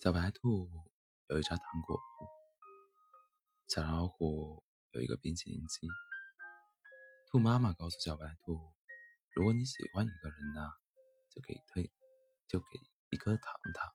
[0.00, 0.70] 小白兔
[1.26, 2.28] 有一家糖果铺，
[3.66, 4.62] 小老虎
[4.92, 5.88] 有一个冰淇淋机。
[7.26, 8.72] 兔妈妈告诉小白兔
[9.34, 10.70] ：“如果你喜欢一个人呢，
[11.28, 11.90] 就给推，
[12.46, 12.66] 就给
[13.10, 13.92] 一颗糖糖。”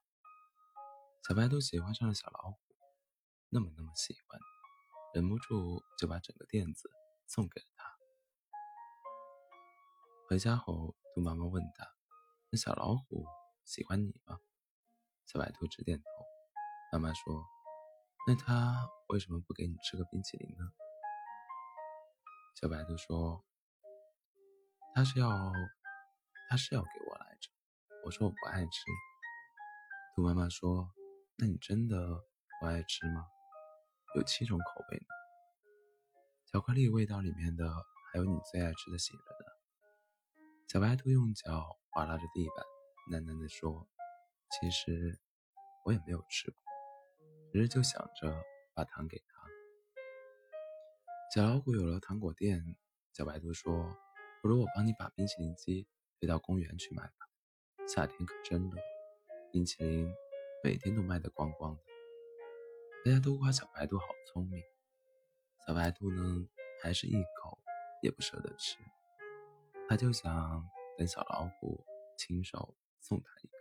[1.26, 2.58] 小白兔喜欢上了小老虎，
[3.48, 4.38] 那么那么喜欢，
[5.14, 6.90] 忍不住就把整个垫子
[7.26, 7.96] 送给了他。
[10.28, 11.94] 回家后，兔妈妈问他
[12.52, 13.24] ：“那小老虎
[13.64, 14.38] 喜欢你吗？”
[15.26, 16.04] 小白兔直点头。
[16.92, 17.44] 妈妈说
[18.28, 20.64] ：“那他为什么不给你吃个冰淇淋呢？”
[22.60, 23.44] 小白兔说
[24.94, 25.28] ：“他是要，
[26.48, 27.50] 他是要给我来着。”
[28.06, 28.70] 我说：“我不爱吃。”
[30.14, 30.88] 兔妈妈说
[31.36, 31.96] ：“那你真的
[32.60, 33.26] 不爱吃吗？
[34.14, 35.06] 有七种口味呢。
[36.52, 37.68] 巧克力味道里面的
[38.12, 39.52] 还有你最爱吃的杏仁呢。”
[40.70, 42.64] 小白兔用脚划拉着地板，
[43.10, 43.88] 喃喃地说
[44.60, 45.18] ：“其实
[45.84, 46.58] 我也没有吃过，
[47.52, 48.42] 只是就想着
[48.72, 49.24] 把糖给他。”
[51.34, 52.76] 小老虎有了糖果店，
[53.12, 53.96] 小白兔说
[54.40, 55.88] ：“不如我帮你把冰淇淋机
[56.20, 57.28] 推到公园去卖吧，
[57.88, 58.76] 夏天可真热，
[59.50, 60.14] 冰淇淋
[60.62, 61.82] 每天都卖得光光的。”
[63.04, 64.62] 大家都夸小白兔好聪明，
[65.66, 66.48] 小白兔呢，
[66.80, 67.58] 还是一口
[68.00, 68.78] 也不舍得吃。
[69.88, 71.84] 他就想等小老虎
[72.16, 73.53] 亲手送他一。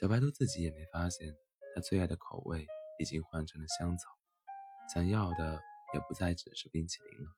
[0.00, 1.36] 小白兔自己也没发现，
[1.74, 2.66] 它最爱的口味
[2.98, 4.08] 已经换成了香草，
[4.94, 5.60] 想要的
[5.92, 7.30] 也不再只是冰淇淋了。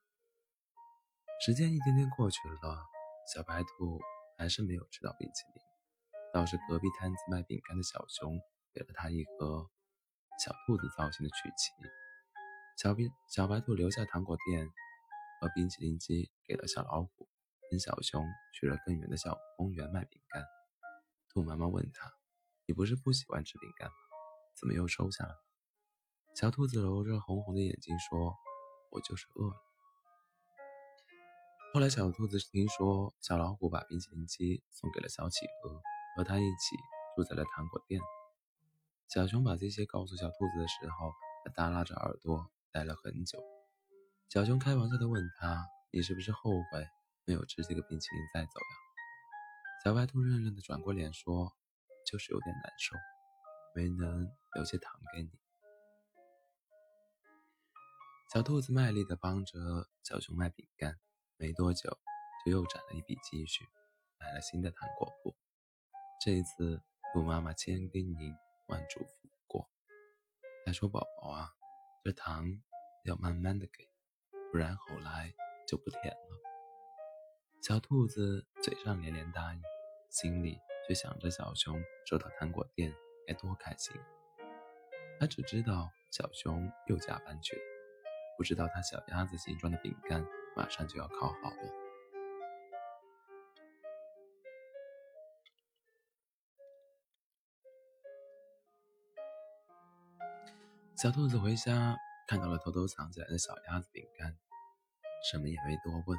[1.45, 2.85] 时间一天天过去了，
[3.35, 3.99] 小白兔
[4.37, 5.61] 还是没有吃到冰淇淋，
[6.33, 8.39] 倒是隔壁摊子卖饼干的小熊
[8.73, 9.69] 给了他一盒
[10.39, 11.73] 小兔子造型的曲奇。
[12.81, 14.65] 小冰小白兔留下糖果店
[15.41, 17.27] 和冰淇淋机，给了小老虎。
[17.69, 20.45] 跟小熊去了更远的小公园卖饼干。
[21.27, 22.13] 兔妈妈问他
[22.65, 23.93] ：“你不是不喜欢吃饼干吗？
[24.59, 25.43] 怎么又收下了？”
[26.35, 28.35] 小兔子揉着红红的眼睛说
[28.91, 29.55] ：“我就是饿了。”
[31.73, 35.81] 后来，小兔子听说小老虎把冰淇淋机送给了小企鹅，
[36.15, 36.75] 和他一起
[37.15, 37.99] 住在了糖果店。
[39.09, 41.11] 小熊把这些告诉小兔子的时候，
[41.43, 43.39] 它耷拉着耳朵待了很久。
[44.29, 46.87] 小熊开玩笑地问他：“你是不是后悔？”
[47.25, 48.75] 没有吃这个冰淇淋再走呀，
[49.83, 51.55] 小白兔认认的转过脸说
[52.05, 52.95] ：“就是有点难受，
[53.75, 55.29] 没能留些糖给你。”
[58.33, 60.99] 小兔子卖力的帮着小熊卖饼干，
[61.37, 61.97] 没多久
[62.43, 63.67] 就又攒了一笔积蓄，
[64.19, 65.35] 买了新的糖果铺。
[66.19, 66.81] 这一次，
[67.13, 68.35] 兔妈妈千叮咛
[68.69, 69.69] 万嘱咐过，
[70.65, 71.53] 她说：“宝宝啊，
[72.03, 72.59] 这糖
[73.03, 73.87] 要慢慢的给，
[74.51, 75.31] 不然后来
[75.67, 76.41] 就不甜了。”
[77.61, 79.61] 小兔子嘴上连连答应，
[80.09, 82.93] 心里却想着小熊收到糖果店
[83.27, 83.95] 该多开心。
[85.19, 87.61] 他只知道小熊又加班去了，
[88.37, 91.71] 不知道他小鸭子形状的饼干马上就要烤好了。
[100.95, 104.37] 小兔子回家看到了偷偷藏起来的小鸭子饼干，
[105.31, 106.17] 什么也没多问。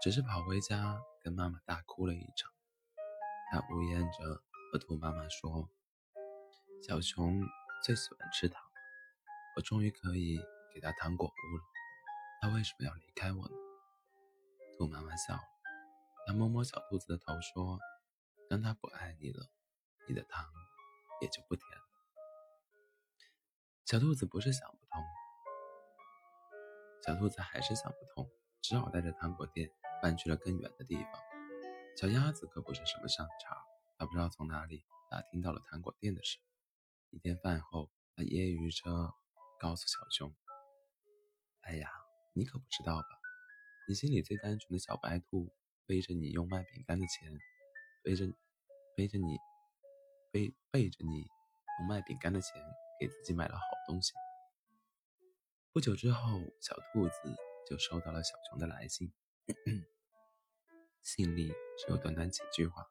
[0.00, 2.57] 只是跑回家跟妈妈大哭了一场。
[3.50, 5.68] 他呜咽着和兔妈妈说
[6.86, 7.40] ：“小熊
[7.84, 8.62] 最喜欢吃糖，
[9.56, 10.38] 我终于可以
[10.74, 11.62] 给他糖果屋了。
[12.40, 13.54] 他为什么要离开我呢？”
[14.78, 15.40] 兔妈妈笑了，
[16.26, 17.78] 她摸摸小兔子的头说
[18.48, 19.46] ：“当他不爱你了，
[20.08, 20.44] 你的糖
[21.20, 21.84] 也就不甜了。”
[23.86, 25.02] 小兔子不是想不通，
[27.06, 28.30] 小兔子还是想不通，
[28.60, 29.70] 只好带着糖果店。
[30.00, 31.27] 搬去了更远的地方。
[31.98, 33.56] 小鸭子可不是什么善茬，
[33.98, 36.38] 它不知道从哪里打听到了糖果店的事。
[37.10, 39.12] 一天饭后，它揶揄着
[39.58, 40.32] 告诉小熊
[41.62, 41.90] ：“哎呀，
[42.34, 43.08] 你可不知道吧？
[43.88, 45.52] 你心里最单纯的小白兔，
[45.86, 47.36] 背着你用卖饼干的钱，
[48.04, 48.26] 背着
[48.94, 49.36] 背着你
[50.30, 51.26] 背背着你
[51.80, 52.62] 用卖饼干的钱
[53.00, 54.12] 给自己买了好东西。”
[55.74, 57.36] 不久之后，小兔子
[57.68, 59.12] 就收到了小熊的来信。
[61.08, 62.86] 信里只有短短几句话，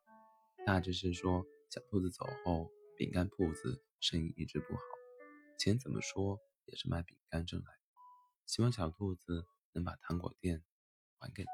[0.66, 4.82] 大致是说小兔子走后，饼干铺子生意一直不好，
[5.60, 7.80] 钱怎么说也是卖饼干挣来的，
[8.48, 10.64] 希望小兔子能把糖果店
[11.20, 11.52] 还给他。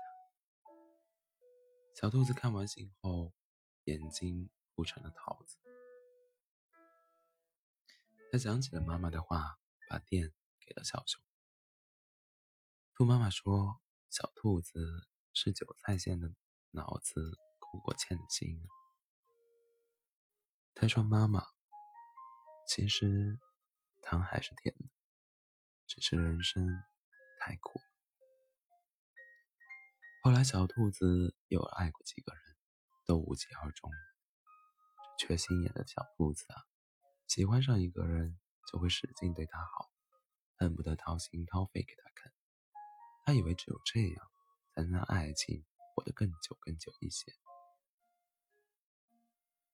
[1.95, 3.33] 小兔子看完信后，
[3.83, 5.57] 眼睛哭成了桃子。
[8.31, 10.31] 他想起了妈妈的话，把店
[10.61, 11.21] 给了小熊。
[12.95, 13.81] 兔妈妈说。
[14.09, 16.31] 小兔子是韭菜馅的
[16.73, 18.59] 脑子，哭过欠的心。
[20.73, 21.45] 他说：“妈妈，
[22.67, 23.39] 其实
[24.01, 24.89] 糖还是甜的，
[25.85, 26.67] 只是人生
[27.39, 27.79] 太苦。
[30.23, 32.41] 后来，小兔子又爱过几个人，
[33.05, 33.91] 都无疾而终。
[35.19, 36.65] 缺心眼的小兔子啊，
[37.27, 38.39] 喜欢上一个人
[38.71, 39.91] 就会使劲对他好，
[40.57, 42.33] 恨不得掏心掏肺给他看。
[43.25, 44.31] 他以为只有这样，
[44.73, 47.33] 才能让爱情活得更久更久一些。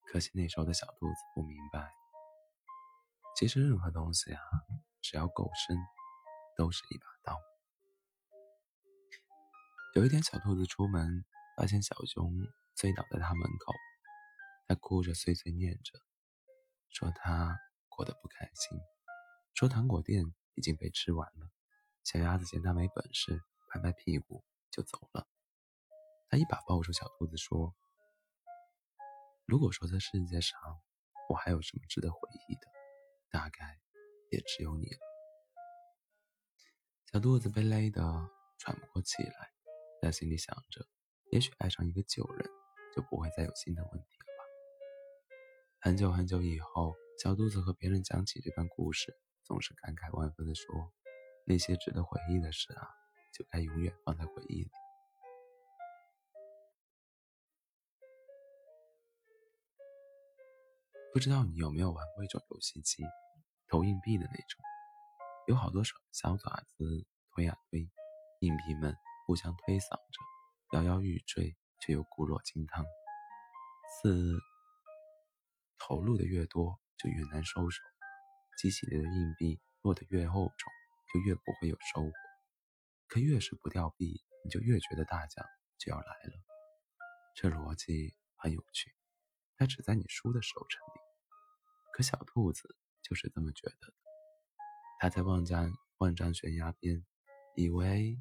[0.06, 1.92] 可惜那时候的小兔子不明白，
[3.36, 4.42] 其实任何东西啊，
[5.02, 5.78] 只要够深，
[6.58, 7.40] 都是一把刀。
[9.96, 11.24] 有一天，小兔子出门，
[11.56, 12.34] 发现小熊
[12.76, 13.74] 醉倒在他门口，
[14.68, 16.00] 他哭着碎碎念着，
[16.90, 17.56] 说他
[17.88, 18.80] 过得不开心，
[19.54, 20.26] 说糖果店
[20.56, 21.52] 已经被吃完了。
[22.04, 25.28] 小鸭子见他没本事，拍拍屁股就走了。
[26.30, 27.76] 他一把抱住小兔子，说。
[29.46, 30.60] 如果说这世界上
[31.28, 32.62] 我还有什么值得回忆的，
[33.32, 33.80] 大概
[34.30, 35.00] 也只有你了。
[37.12, 38.04] 小兔子被勒得
[38.60, 39.52] 喘不过气来，
[40.04, 40.86] 在心里想着，
[41.32, 42.48] 也许爱上一个旧人，
[42.96, 44.44] 就不会再有新的问题了吧。
[45.82, 46.94] 很久很久以后，
[47.24, 50.94] 小兔子和别人讲起这段故事，总是感慨万分地说
[51.48, 52.88] ：“那些值得回忆的事啊，
[53.34, 54.70] 就该永远放在回忆里。”
[61.12, 63.04] 不知道你有没有玩过一种游戏机，
[63.68, 64.64] 投硬币的那种，
[65.48, 67.90] 有好多小小爪子推啊推，
[68.42, 68.96] 硬币们
[69.26, 72.86] 互相推搡着，摇摇欲坠，却又固若金汤。
[74.04, 74.38] 四
[75.80, 77.82] 投入的越多，就越难收手；
[78.62, 80.72] 机器里的硬币落得越厚重，
[81.12, 82.12] 就越不会有收获。
[83.08, 85.44] 可越是不掉币，你就越觉得大奖
[85.80, 86.34] 就要来了。
[87.36, 88.99] 这逻辑很有趣。
[89.60, 91.00] 它只在你输的时候成立，
[91.92, 93.94] 可小兔子就是这么觉得的。
[95.00, 97.06] 它在万丈万丈悬崖边，
[97.56, 98.18] 以为。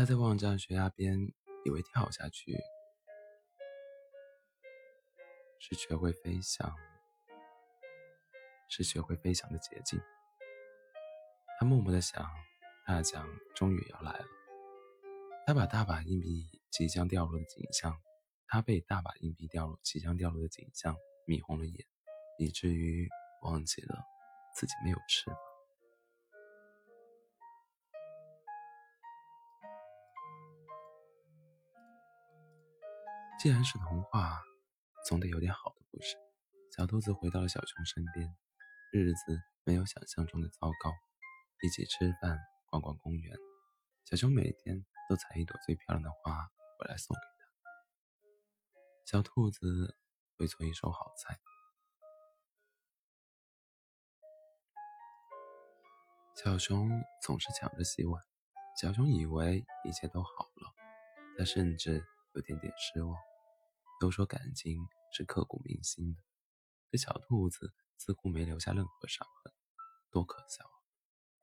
[0.00, 1.30] 他在望丈悬崖边，
[1.62, 2.58] 以为跳下去
[5.58, 6.74] 是学会飞翔，
[8.70, 10.00] 是学会飞翔的捷径。
[11.58, 12.26] 他默默的想，
[12.86, 14.24] 大奖终于要来了。
[15.46, 18.00] 他把大把硬币即将掉落的景象，
[18.46, 21.86] 他被大把硬币掉落即将掉落的景象迷红了眼，
[22.38, 23.06] 以至于
[23.42, 24.02] 忘记了
[24.54, 25.49] 自己没有翅膀。
[33.40, 34.38] 既然是童话，
[35.08, 36.14] 总得有点好的故事。
[36.76, 38.36] 小兔子回到了小熊身边，
[38.92, 40.92] 日子没有想象中的糟糕。
[41.62, 43.34] 一起吃饭，逛逛公园。
[44.04, 47.46] 小熊每天都采一朵最漂亮的花回来送给他。
[49.06, 49.96] 小兔子
[50.36, 51.40] 会做一手好菜。
[56.36, 56.90] 小熊
[57.22, 58.22] 总是抢着洗碗。
[58.78, 60.74] 小熊以为一切都好了，
[61.38, 62.04] 他甚至
[62.34, 63.16] 有点点失望。
[64.00, 64.78] 都说感情
[65.12, 66.22] 是刻骨铭心的，
[66.90, 69.52] 可小兔子似乎没留下任何伤痕，
[70.10, 70.72] 多可笑啊！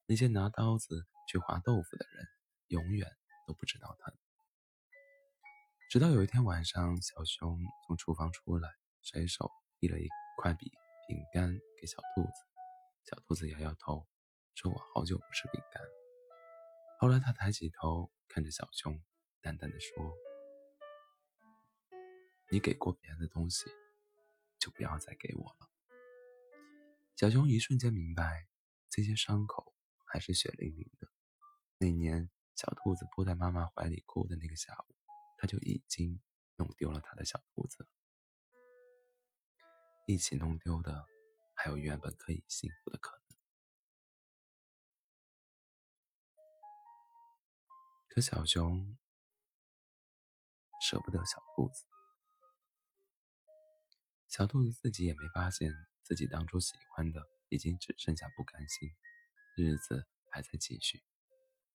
[0.08, 2.28] 那些拿刀子去划豆腐的人，
[2.70, 3.08] 永远
[3.46, 4.12] 都不知道疼。
[5.92, 8.70] 直到有一天晚上，小熊从厨房出来，
[9.04, 10.10] 随手递了一
[10.42, 10.68] 块饼
[11.08, 12.44] 饼干给小兔子。
[13.06, 14.08] 小兔子摇摇头，
[14.56, 15.84] 说：“我好久不吃饼干。”
[17.00, 19.00] 后来，他抬起头看着小熊，
[19.42, 20.27] 淡淡的说。
[22.50, 23.66] 你给过别人的东西，
[24.58, 25.70] 就不要再给我了。
[27.16, 28.48] 小熊一瞬间明白，
[28.90, 29.74] 这些伤口
[30.06, 31.10] 还是血淋淋的。
[31.78, 34.96] 那年，小兔子扑在妈妈怀里哭的那个下午，
[35.38, 36.22] 他就已经
[36.56, 37.88] 弄丢了他的小兔子。
[40.06, 41.06] 一起弄丢的，
[41.54, 43.38] 还有原本可以幸福的可能。
[48.08, 48.98] 可小熊
[50.82, 51.84] 舍不得小兔子。
[54.30, 55.72] 小兔子自己也没发现
[56.04, 58.90] 自己当初喜欢的已经只剩下不甘心，
[59.56, 61.02] 日子还在继续。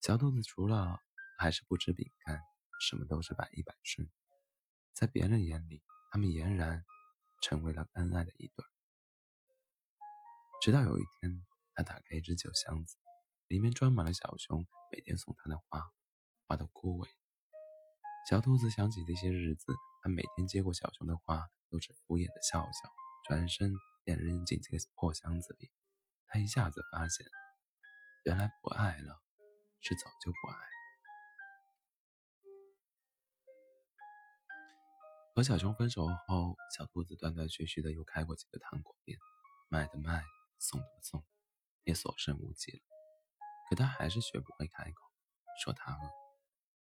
[0.03, 1.01] 小兔子除了
[1.39, 2.41] 还是不吃饼干，
[2.81, 4.07] 什么都是百依百顺。
[4.93, 6.85] 在别人眼里，他们俨然
[7.41, 8.65] 成为了恩爱的一对。
[10.61, 11.45] 直到有一天，
[11.75, 12.97] 他打开一只酒箱子，
[13.49, 15.91] 里面装满了小熊每天送他的花，
[16.47, 17.09] 花都枯萎。
[18.29, 22.93] 小兔子想起这些日子，他每天接过小熊的花，都是敷衍的笑笑，
[23.27, 23.73] 转身
[24.05, 25.73] 便扔进这个破箱子里。
[26.27, 27.27] 他一下子发现，
[28.25, 29.23] 原来不爱了，
[29.81, 30.57] 是早就不爱。
[35.35, 39.19] 和小熊分手后，小兔子断断续续的又开过几个糖果店，
[39.71, 40.23] 卖的卖，
[40.59, 41.25] 送的送，
[41.85, 42.81] 也所剩无几了。
[43.71, 45.11] 可他还是学不会开口，
[45.65, 46.11] 说他饿。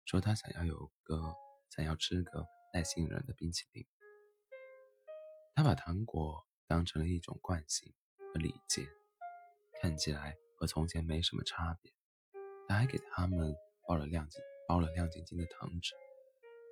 [0.05, 1.21] 说他想要有个
[1.69, 3.85] 想要吃个带杏仁的冰淇淋。
[5.59, 7.93] 他把糖果当成了一种惯性
[8.33, 8.87] 和礼节，
[9.81, 11.91] 看起来和从前没什么差别。
[12.65, 13.53] 他还给他们
[13.85, 15.93] 包了亮晶包了亮晶晶的糖纸，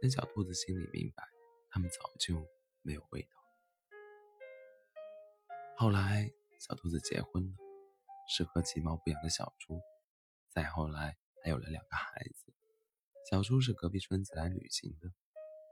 [0.02, 1.26] 但小兔子心里明白，
[1.70, 2.48] 他们早就
[2.82, 3.30] 没有味道。
[5.76, 7.58] 后来，小兔子结婚了，
[8.30, 9.82] 是和其貌不扬的小猪。
[10.48, 12.54] 再后来，还有了两个孩子。
[13.30, 15.12] 小猪是隔壁村子来旅行的，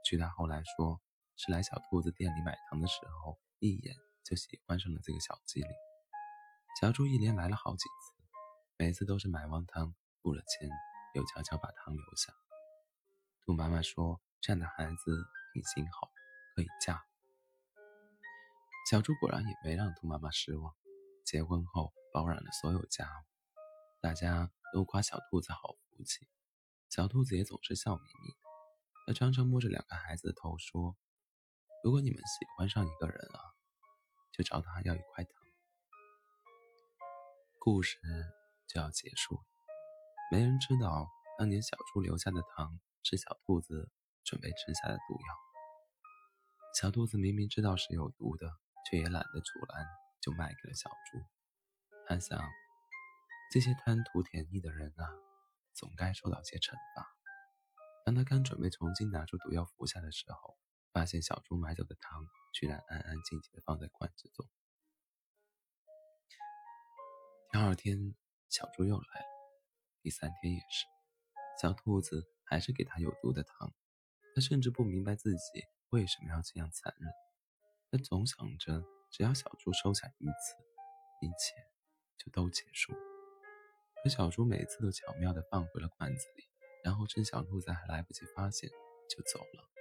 [0.04, 1.00] 据他后来说，
[1.36, 5.70] 是来小兔子店里买糖的时候，一眼就喜欢上了这个小机灵。
[6.80, 8.14] 小猪一连来了好几次，
[8.78, 10.68] 每次都是买完糖付了钱，
[11.14, 12.32] 又悄悄把糖留下。
[13.44, 16.10] 兔妈妈说，这样的孩子品行好，
[16.54, 17.04] 可以嫁。
[18.90, 20.74] 小猪果然也没让兔妈妈失望，
[21.24, 23.24] 结婚后包揽了所有家务，
[24.00, 26.26] 大家都夸小兔子好福气。
[26.88, 28.34] 小兔子也总是笑眯眯，
[29.06, 30.96] 他常常摸着两个孩子的头说
[31.86, 33.38] ：“如果你们喜欢上一个人啊，
[34.32, 35.32] 就找他要一块糖。”
[37.62, 37.96] 故事
[38.66, 39.44] 就要结束了，
[40.32, 43.88] 没人知道当年小猪留下的糖是小兔子
[44.24, 45.26] 准备吃下的毒药。
[46.74, 48.50] 小兔子明明知道是有毒的，
[48.90, 49.86] 却也懒得阻拦，
[50.20, 51.24] 就卖给了小猪。
[52.08, 52.36] 他想，
[53.52, 55.06] 这些贪图甜腻的人啊。
[55.72, 57.06] 总该受到些惩罚。
[58.04, 60.58] 当他刚准备重新拿出毒药服下的时候，
[60.96, 64.48] 发现小猪买走的糖居然安安静静的放在罐子中。
[67.52, 68.14] 第二天，
[68.48, 69.26] 小猪又来了，
[70.00, 70.86] 第三天也是，
[71.60, 73.74] 小兔子还是给他有毒的糖。
[74.34, 77.12] 他甚至不明白自己为什么要这样残忍。
[77.90, 80.56] 他总想着，只要小猪收下一次，
[81.20, 81.62] 一切
[82.16, 82.94] 就都结束。
[84.02, 86.48] 可小猪每次都巧妙地放回了罐子里，
[86.82, 88.70] 然后趁小兔子还来不及发现，
[89.10, 89.75] 就走了。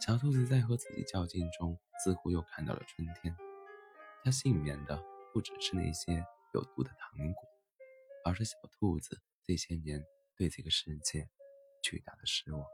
[0.00, 3.36] 小兔子在和自己较劲中，似乎又看到了春天。
[4.24, 5.02] 它幸免的
[5.32, 6.24] 不只是那些
[6.54, 7.44] 有毒的糖果，
[8.24, 10.02] 而是小兔子这些年
[10.36, 11.28] 对这个世界
[11.82, 12.64] 巨大的失望。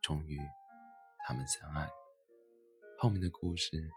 [0.00, 0.38] 终于，
[1.26, 1.88] 他们相爱。
[2.98, 3.90] 后面的故事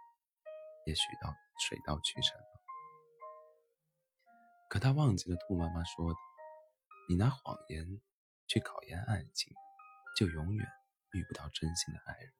[0.86, 2.48] 也许到水到渠成了。
[4.70, 6.20] 可他忘记了兔妈妈说的
[7.10, 8.00] ：“你拿谎言
[8.48, 9.54] 去考验爱情，
[10.16, 10.68] 就永远
[11.16, 12.34] 遇不到真心的爱人。”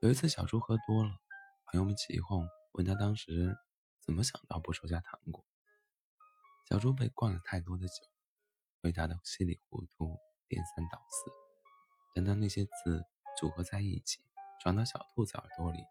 [0.00, 1.18] 有一次，小猪喝多了，
[1.64, 3.56] 朋友们起哄，问他当时
[4.00, 5.44] 怎么想到不收下糖果。
[6.68, 8.06] 小猪被灌了太多的酒，
[8.82, 11.30] 回答的稀里糊涂，颠三倒四。
[12.14, 13.04] 等到那些字
[13.36, 14.20] 组合在一起，
[14.60, 15.84] 传到小兔子耳朵里，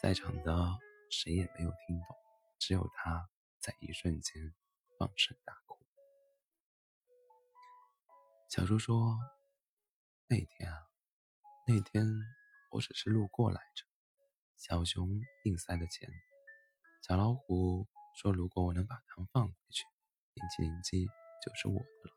[0.00, 0.78] 在场的。
[1.12, 2.16] 谁也没有听懂，
[2.60, 3.28] 只有他
[3.58, 4.54] 在一瞬间
[4.96, 5.79] 放声大哭。
[8.50, 9.16] 小猪说
[10.26, 10.76] ：“那天啊，
[11.68, 12.04] 那天
[12.72, 13.86] 我只是路过来着。”
[14.58, 15.08] 小熊
[15.44, 16.10] 硬塞的钱。
[17.00, 19.84] 小老虎说：“如果我能把糖放回去，
[20.34, 21.06] 冰淇淋机
[21.40, 22.16] 就是我的了。”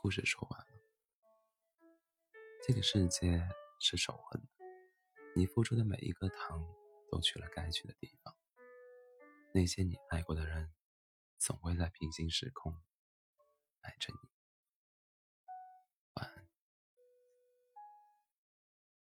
[0.00, 0.66] 故事说完了。
[2.66, 3.46] 这个世界
[3.78, 4.48] 是守恒的，
[5.36, 6.66] 你付出的每一颗糖
[7.12, 8.34] 都去了该去的地方。
[9.52, 10.72] 那些你爱过的人，
[11.38, 12.76] 总会在平行时空
[13.80, 14.37] 爱着你。